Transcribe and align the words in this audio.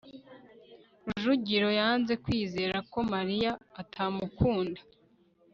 rujugiro 1.05 1.69
yanze 1.79 2.13
kwizera 2.23 2.77
ko 2.91 2.99
mariya 3.13 3.51
atamukunda 3.81 4.81